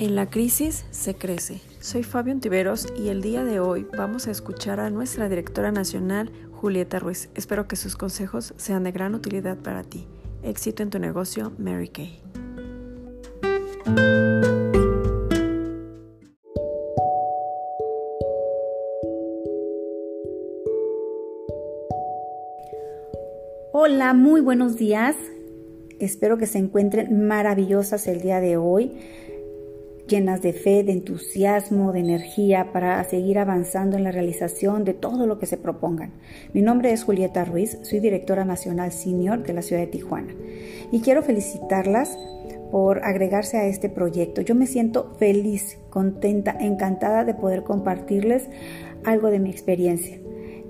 [0.00, 1.60] En la crisis se crece.
[1.80, 6.32] Soy Fabio Tiveros y el día de hoy vamos a escuchar a nuestra directora nacional,
[6.52, 7.28] Julieta Ruiz.
[7.34, 10.06] Espero que sus consejos sean de gran utilidad para ti.
[10.42, 12.18] Éxito en tu negocio, Mary Kay.
[23.74, 25.14] Hola, muy buenos días.
[25.98, 28.96] Espero que se encuentren maravillosas el día de hoy
[30.10, 35.26] llenas de fe, de entusiasmo, de energía para seguir avanzando en la realización de todo
[35.26, 36.12] lo que se propongan.
[36.52, 40.34] Mi nombre es Julieta Ruiz, soy directora nacional senior de la ciudad de Tijuana
[40.90, 42.18] y quiero felicitarlas
[42.72, 44.42] por agregarse a este proyecto.
[44.42, 48.48] Yo me siento feliz, contenta, encantada de poder compartirles
[49.04, 50.18] algo de mi experiencia.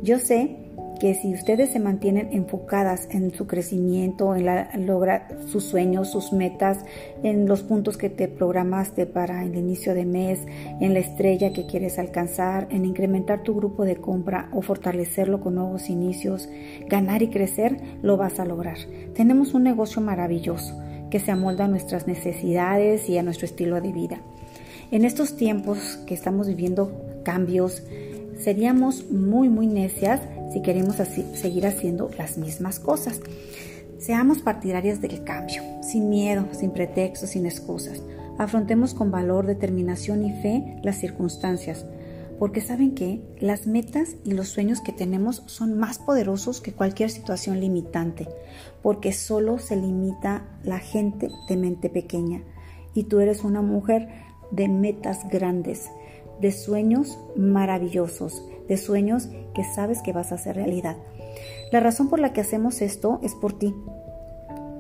[0.02, 0.59] Yo sé
[1.00, 6.32] que si ustedes se mantienen enfocadas en su crecimiento, en la, lograr sus sueños, sus
[6.32, 6.84] metas,
[7.22, 10.40] en los puntos que te programaste para el inicio de mes,
[10.78, 15.54] en la estrella que quieres alcanzar, en incrementar tu grupo de compra o fortalecerlo con
[15.54, 16.50] nuevos inicios,
[16.86, 18.76] ganar y crecer, lo vas a lograr.
[19.14, 20.78] Tenemos un negocio maravilloso
[21.10, 24.20] que se amolda a nuestras necesidades y a nuestro estilo de vida.
[24.90, 26.92] En estos tiempos que estamos viviendo
[27.24, 27.82] cambios,
[28.38, 30.20] seríamos muy, muy necias
[30.52, 33.20] si queremos seguir haciendo las mismas cosas.
[33.98, 38.02] Seamos partidarias del cambio, sin miedo, sin pretextos, sin excusas.
[38.38, 41.84] Afrontemos con valor, determinación y fe las circunstancias,
[42.38, 47.10] porque saben que las metas y los sueños que tenemos son más poderosos que cualquier
[47.10, 48.28] situación limitante,
[48.82, 52.42] porque solo se limita la gente de mente pequeña
[52.94, 54.08] y tú eres una mujer
[54.50, 55.90] de metas grandes,
[56.40, 60.96] de sueños maravillosos, de sueños que sabes que vas a hacer realidad.
[61.72, 63.74] La razón por la que hacemos esto es por ti,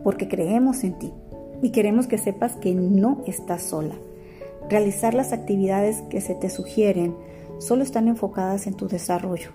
[0.04, 1.12] porque creemos en ti
[1.60, 3.96] y queremos que sepas que no estás sola.
[4.68, 7.16] Realizar las actividades que se te sugieren
[7.58, 9.50] solo están enfocadas en tu desarrollo.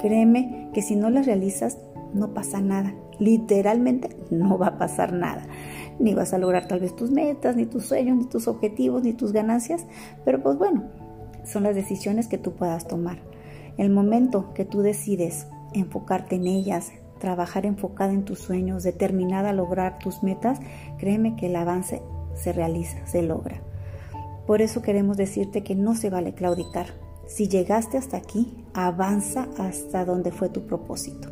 [0.00, 1.76] Créeme que si no las realizas
[2.14, 2.94] no pasa nada.
[3.18, 5.46] Literalmente no va a pasar nada.
[5.98, 9.12] Ni vas a lograr tal vez tus metas, ni tus sueños, ni tus objetivos, ni
[9.12, 9.84] tus ganancias.
[10.24, 10.84] Pero pues bueno,
[11.44, 13.33] son las decisiones que tú puedas tomar.
[13.76, 19.54] El momento que tú decides enfocarte en ellas, trabajar enfocada en tus sueños, determinada a
[19.54, 20.60] lograr tus metas,
[20.98, 22.02] créeme que el avance
[22.34, 23.60] se realiza, se logra.
[24.46, 26.86] Por eso queremos decirte que no se vale claudicar.
[27.26, 31.30] Si llegaste hasta aquí, avanza hasta donde fue tu propósito.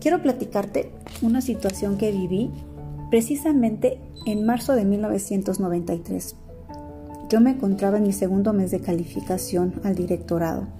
[0.00, 0.92] Quiero platicarte
[1.22, 2.50] una situación que viví
[3.10, 6.36] precisamente en marzo de 1993.
[7.30, 10.77] Yo me encontraba en mi segundo mes de calificación al directorado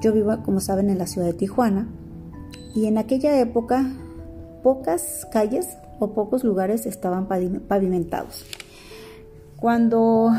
[0.00, 1.88] yo vivo, como saben, en la ciudad de Tijuana
[2.74, 3.90] y en aquella época
[4.62, 5.68] pocas calles
[5.98, 8.44] o pocos lugares estaban pavimentados.
[9.56, 10.32] Cuando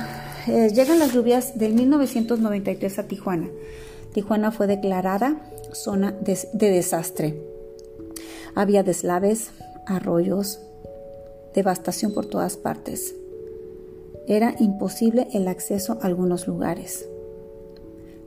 [0.48, 3.48] eh, llegan las lluvias del 1993 a Tijuana,
[4.14, 5.42] Tijuana fue declarada
[5.74, 7.42] zona de, de desastre.
[8.54, 9.52] Había deslaves,
[9.86, 10.60] arroyos,
[11.54, 13.16] devastación por todas partes.
[14.28, 17.08] Era imposible el acceso a algunos lugares.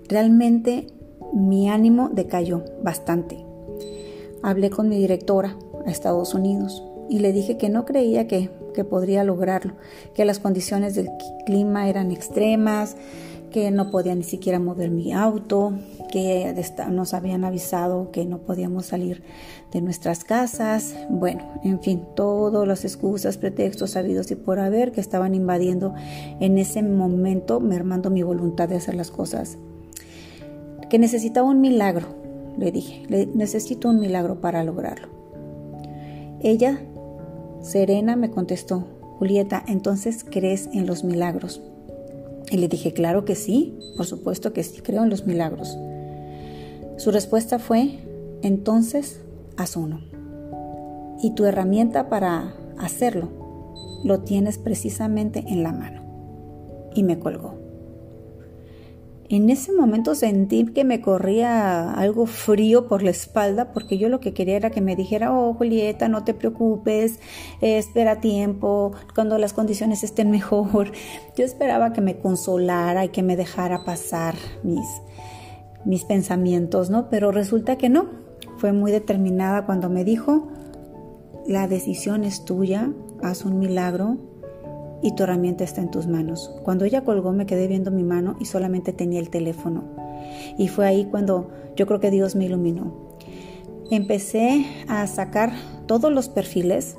[0.09, 0.87] Realmente
[1.33, 3.45] mi ánimo decayó bastante.
[4.43, 5.57] Hablé con mi directora
[5.87, 8.51] a Estados Unidos y le dije que no creía que,
[8.89, 9.73] podría lograrlo,
[10.15, 11.09] que las condiciones del
[11.45, 12.97] clima eran extremas,
[13.51, 15.73] que no podía ni siquiera mover mi auto,
[16.13, 16.55] que
[16.89, 19.25] nos habían avisado que no podíamos salir
[19.73, 25.01] de nuestras casas, bueno, en fin, todas las excusas, pretextos sabidos y por haber que
[25.01, 25.95] estaban invadiendo
[26.39, 29.59] en ese momento, mermando mi voluntad de hacer las cosas
[30.89, 32.07] que necesitaba un milagro,
[32.59, 33.05] le dije,
[33.35, 35.09] necesito un milagro para lograrlo.
[36.41, 36.81] Ella,
[37.61, 38.85] serena, me contestó,
[39.19, 41.61] Julieta, entonces crees en los milagros.
[42.51, 45.77] Y le dije, claro que sí, por supuesto que sí, creo en los milagros.
[46.97, 47.99] Su respuesta fue,
[48.43, 49.21] entonces,
[49.57, 50.01] haz uno.
[51.23, 53.29] Y tu herramienta para hacerlo
[54.05, 56.03] lo tienes precisamente en la mano.
[56.95, 57.68] Y me colgó.
[59.31, 64.21] En ese momento sentí que me corría algo frío por la espalda porque yo lo
[64.21, 67.21] que quería era que me dijera, oh Julieta, no te preocupes,
[67.61, 70.93] espera tiempo, cuando las condiciones estén mejor.
[71.37, 74.87] Yo esperaba que me consolara y que me dejara pasar mis,
[75.85, 77.11] mis pensamientos, ¿no?
[77.11, 78.07] Pero resulta que no.
[78.57, 80.49] Fue muy determinada cuando me dijo,
[81.47, 82.91] la decisión es tuya,
[83.23, 84.17] haz un milagro,
[85.03, 86.51] y tu herramienta está en tus manos.
[86.65, 89.85] Cuando ella colgó me quedé viendo mi mano y solamente tenía el teléfono.
[90.57, 93.09] Y fue ahí cuando yo creo que Dios me iluminó.
[93.91, 95.53] Empecé a sacar
[95.87, 96.97] todos los perfiles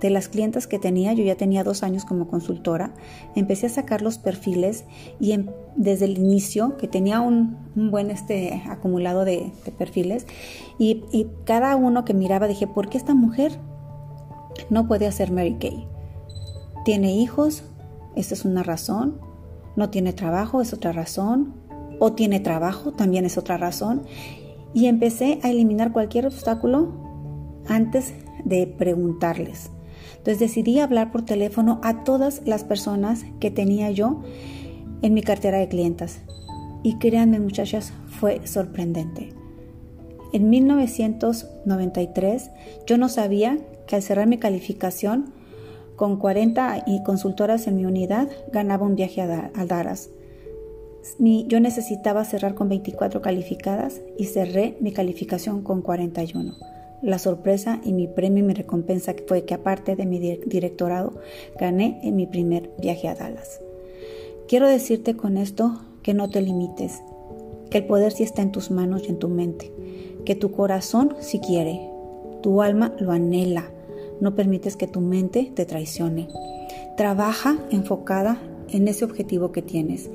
[0.00, 2.92] de las clientas que tenía, yo ya tenía dos años como consultora,
[3.36, 4.84] empecé a sacar los perfiles
[5.20, 5.46] y em,
[5.76, 10.26] desde el inicio, que tenía un, buen este, acumulado de, perfiles,
[10.76, 13.52] y, y, cada uno que miraba dije, ¿por qué esta mujer
[14.70, 15.86] no puede hacer Mary Kay?
[16.84, 17.64] ¿Tiene hijos?
[18.16, 19.20] Esa es una razón.
[19.76, 20.60] ¿No tiene trabajo?
[20.60, 21.54] Es otra razón.
[22.00, 22.92] ¿O tiene trabajo?
[22.92, 24.02] También es otra razón.
[24.74, 26.92] Y empecé a eliminar cualquier obstáculo
[27.68, 28.14] antes
[28.44, 29.70] de preguntarles.
[30.18, 34.20] Entonces decidí hablar por teléfono a todas las personas que tenía yo
[35.02, 36.20] en mi cartera de clientas.
[36.82, 39.32] Y créanme muchachas, fue sorprendente.
[40.32, 42.50] En 1993
[42.86, 45.32] yo no sabía que al cerrar mi calificación
[45.96, 50.10] con 40 y consultoras en mi unidad ganaba un viaje a, Dallas.
[51.18, 56.54] yo necesitaba cerrar con 24 calificadas y cerré mi calificación con 41.
[57.02, 61.14] La sorpresa y mi premio y mi recompensa fue que aparte de mi directorado,
[61.58, 63.60] gané en mi primer viaje a Dallas.
[64.46, 67.02] Quiero decirte con esto que no te limites,
[67.70, 69.72] que el poder sí está en tus manos y en tu mente,
[70.24, 71.80] que tu corazón sí quiere,
[72.42, 73.70] tu alma lo anhela,
[74.22, 76.28] no permites que tu mente te traicione.
[76.96, 78.40] Trabaja enfocada
[78.70, 80.08] en ese objetivo que tienes.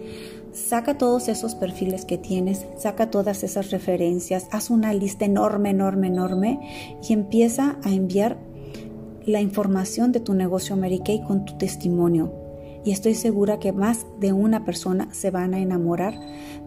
[0.53, 6.07] Saca todos esos perfiles que tienes, saca todas esas referencias, haz una lista enorme, enorme,
[6.07, 6.59] enorme
[7.07, 8.37] y empieza a enviar
[9.25, 12.33] la información de tu negocio Mary con tu testimonio.
[12.85, 16.17] Y estoy segura que más de una persona se van a enamorar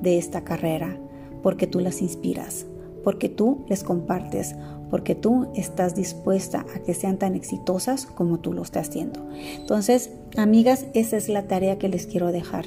[0.03, 0.99] de esta carrera
[1.43, 2.67] porque tú las inspiras,
[3.03, 4.55] porque tú les compartes,
[4.91, 9.27] porque tú estás dispuesta a que sean tan exitosas como tú lo estás haciendo.
[9.59, 12.65] Entonces, amigas, esa es la tarea que les quiero dejar.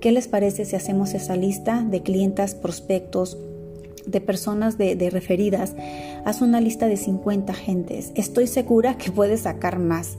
[0.00, 3.38] ¿Qué les parece si hacemos esa lista de clientas, prospectos,
[4.06, 5.74] de personas de, referidas?
[6.24, 8.10] Haz una lista de 50 gentes.
[8.14, 10.16] Estoy segura que puedes sacar más.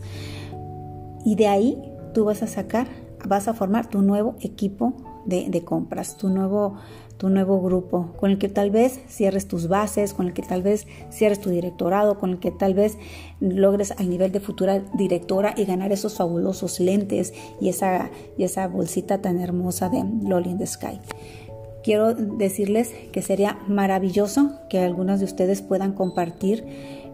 [1.26, 1.82] Y de ahí
[2.14, 2.88] tú vas a sacar,
[3.26, 4.94] vas a formar tu nuevo equipo
[5.26, 6.76] de, compras, tu nuevo
[7.18, 10.64] tu nuevo grupo, con el que tal vez cierres tus bases, con el que tal
[10.64, 12.98] vez cierres tu directorado, con el que tal vez
[13.40, 18.10] logres al nivel de futura directora y ganar esos fabulosos lentes y esa,
[18.40, 21.00] y esa bolsita tan hermosa de Lolly in the Sky.
[21.84, 26.66] Quiero decirles que sería maravilloso que algunos de ustedes puedan compartir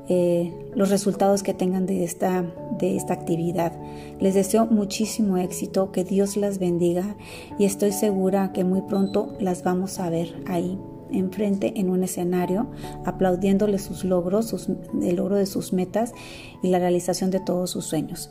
[0.09, 2.45] eh, los resultados que tengan de esta,
[2.79, 3.73] de esta actividad.
[4.19, 7.15] Les deseo muchísimo éxito, que Dios las bendiga
[7.59, 10.77] y estoy segura que muy pronto las vamos a ver ahí
[11.11, 12.67] enfrente en un escenario,
[13.05, 14.69] aplaudiéndole sus logros,
[15.01, 16.13] el logro de sus metas
[16.61, 18.29] y la realización de todos sus sueños.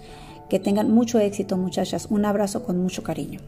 [0.48, 2.06] Que tengan mucho éxito muchachas.
[2.10, 3.40] Un abrazo con mucho cariño.